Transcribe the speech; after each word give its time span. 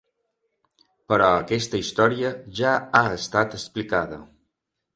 Però 1.11 1.27
aquesta 1.41 1.81
història 1.83 2.33
ja 2.63 2.73
ha 3.01 3.05
estat 3.21 3.57
explicada. 3.61 4.23